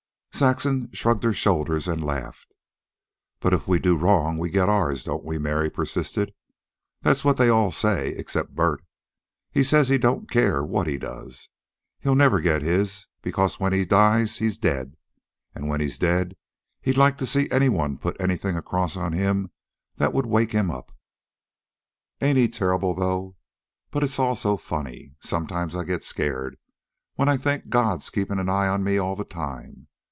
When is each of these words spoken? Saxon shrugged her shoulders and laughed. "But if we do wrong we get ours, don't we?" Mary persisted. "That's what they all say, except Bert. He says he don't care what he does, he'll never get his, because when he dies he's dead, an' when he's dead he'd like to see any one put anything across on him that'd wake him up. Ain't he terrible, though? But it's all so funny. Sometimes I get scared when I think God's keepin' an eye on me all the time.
Saxon 0.33 0.89
shrugged 0.91 1.23
her 1.23 1.33
shoulders 1.33 1.87
and 1.87 2.03
laughed. 2.03 2.55
"But 3.41 3.53
if 3.53 3.67
we 3.67 3.77
do 3.77 3.95
wrong 3.95 4.39
we 4.39 4.49
get 4.49 4.69
ours, 4.69 5.03
don't 5.03 5.23
we?" 5.23 5.37
Mary 5.37 5.69
persisted. 5.69 6.33
"That's 7.03 7.23
what 7.23 7.37
they 7.37 7.47
all 7.47 7.69
say, 7.69 8.13
except 8.15 8.55
Bert. 8.55 8.83
He 9.51 9.63
says 9.63 9.87
he 9.87 9.99
don't 9.99 10.27
care 10.31 10.63
what 10.63 10.87
he 10.87 10.97
does, 10.97 11.49
he'll 11.99 12.15
never 12.15 12.39
get 12.41 12.63
his, 12.63 13.05
because 13.21 13.59
when 13.59 13.71
he 13.71 13.85
dies 13.85 14.39
he's 14.39 14.57
dead, 14.57 14.95
an' 15.53 15.67
when 15.67 15.79
he's 15.79 15.99
dead 15.99 16.35
he'd 16.81 16.97
like 16.97 17.19
to 17.19 17.27
see 17.27 17.47
any 17.51 17.69
one 17.69 17.99
put 17.99 18.19
anything 18.19 18.55
across 18.57 18.97
on 18.97 19.13
him 19.13 19.51
that'd 19.97 20.25
wake 20.25 20.53
him 20.53 20.71
up. 20.71 20.91
Ain't 22.19 22.39
he 22.39 22.47
terrible, 22.49 22.95
though? 22.95 23.35
But 23.91 24.03
it's 24.03 24.17
all 24.17 24.35
so 24.35 24.57
funny. 24.57 25.13
Sometimes 25.19 25.75
I 25.75 25.83
get 25.83 26.03
scared 26.03 26.57
when 27.13 27.29
I 27.29 27.37
think 27.37 27.69
God's 27.69 28.09
keepin' 28.09 28.39
an 28.39 28.49
eye 28.49 28.67
on 28.69 28.83
me 28.83 28.97
all 28.97 29.15
the 29.15 29.23
time. 29.25 29.87